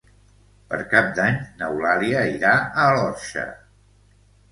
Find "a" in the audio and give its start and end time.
2.85-2.87